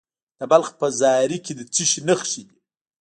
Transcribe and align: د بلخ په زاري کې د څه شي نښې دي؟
د 0.39 0.41
بلخ 0.51 0.69
په 0.79 0.87
زاري 0.99 1.37
کې 1.45 1.53
د 1.55 1.61
څه 1.73 1.83
شي 1.89 2.01
نښې 2.07 2.43
دي؟ 2.49 2.57